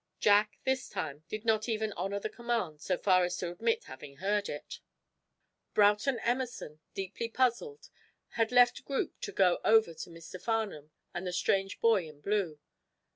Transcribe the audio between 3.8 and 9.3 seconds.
having heard it. Broughton Emerson, deeply puzzled, had left group